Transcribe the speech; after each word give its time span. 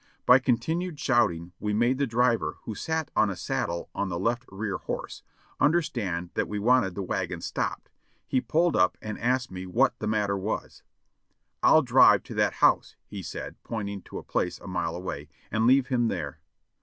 By 0.25 0.39
continued 0.39 0.99
shouting 0.99 1.51
we 1.59 1.73
made 1.75 1.99
the 1.99 2.07
driver, 2.07 2.57
who 2.63 2.73
sat 2.73 3.11
on 3.15 3.29
a 3.29 3.35
saddle 3.35 3.91
on 3.93 4.09
the 4.09 4.17
left 4.17 4.45
rear 4.49 4.77
horse, 4.77 5.21
understand 5.59 6.31
that 6.33 6.47
we 6.47 6.57
wanted 6.57 6.95
the 6.95 7.03
wagon 7.03 7.39
stopped; 7.39 7.87
he 8.25 8.41
pulled 8.41 8.75
up 8.75 8.97
and 8.99 9.19
asked 9.19 9.51
me 9.51 9.67
what 9.67 9.99
the 9.99 10.07
matter 10.07 10.35
was. 10.39 10.81
"I'll 11.61 11.83
drive 11.83 12.23
to 12.23 12.33
that 12.33 12.53
house," 12.65 12.95
he 13.05 13.21
said, 13.21 13.57
pointing 13.63 14.01
to 14.05 14.17
a 14.17 14.23
place 14.23 14.59
a 14.59 14.65
mile 14.65 14.95
away, 14.95 15.29
"and 15.51 15.67
leave 15.67 15.89
him 15.89 16.07
there." 16.07 16.39